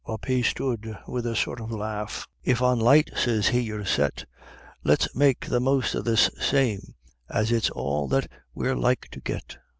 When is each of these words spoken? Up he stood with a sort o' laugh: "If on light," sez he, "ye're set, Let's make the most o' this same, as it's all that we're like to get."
Up 0.07 0.25
he 0.25 0.41
stood 0.41 0.97
with 1.07 1.27
a 1.27 1.35
sort 1.35 1.61
o' 1.61 1.65
laugh: 1.65 2.27
"If 2.43 2.59
on 2.59 2.79
light," 2.79 3.11
sez 3.15 3.49
he, 3.49 3.59
"ye're 3.59 3.85
set, 3.85 4.25
Let's 4.83 5.13
make 5.15 5.41
the 5.45 5.59
most 5.59 5.93
o' 5.95 6.01
this 6.01 6.27
same, 6.39 6.95
as 7.29 7.51
it's 7.51 7.69
all 7.69 8.07
that 8.07 8.25
we're 8.55 8.75
like 8.75 9.09
to 9.11 9.19
get." 9.19 9.57